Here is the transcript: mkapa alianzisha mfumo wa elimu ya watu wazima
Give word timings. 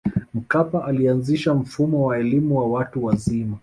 mkapa 0.33 0.85
alianzisha 0.85 1.53
mfumo 1.53 2.05
wa 2.05 2.17
elimu 2.17 2.55
ya 2.55 2.61
watu 2.61 3.05
wazima 3.05 3.57